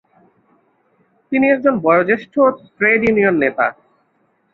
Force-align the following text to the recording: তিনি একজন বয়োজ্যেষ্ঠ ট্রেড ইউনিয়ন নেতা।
তিনি 1.31 1.45
একজন 1.49 1.73
বয়োজ্যেষ্ঠ 1.85 2.33
ট্রেড 2.77 3.01
ইউনিয়ন 3.05 3.35
নেতা। 3.43 3.65